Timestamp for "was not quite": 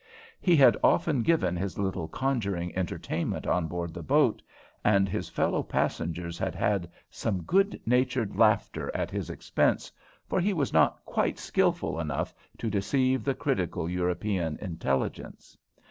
10.53-11.37